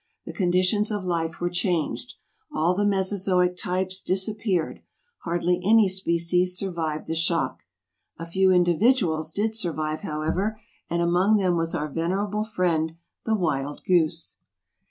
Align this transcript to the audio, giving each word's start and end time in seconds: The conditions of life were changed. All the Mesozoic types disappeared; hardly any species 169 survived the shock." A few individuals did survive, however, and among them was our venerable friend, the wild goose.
The 0.25 0.33
conditions 0.33 0.89
of 0.89 1.03
life 1.05 1.39
were 1.39 1.49
changed. 1.51 2.15
All 2.51 2.73
the 2.73 2.87
Mesozoic 2.87 3.55
types 3.55 4.01
disappeared; 4.01 4.81
hardly 5.25 5.61
any 5.63 5.87
species 5.87 6.59
169 6.59 6.59
survived 6.95 7.07
the 7.07 7.13
shock." 7.13 7.65
A 8.17 8.25
few 8.25 8.51
individuals 8.51 9.31
did 9.31 9.53
survive, 9.53 10.01
however, 10.01 10.59
and 10.89 11.03
among 11.03 11.37
them 11.37 11.55
was 11.55 11.75
our 11.75 11.87
venerable 11.87 12.43
friend, 12.43 12.95
the 13.27 13.35
wild 13.35 13.83
goose. 13.83 14.37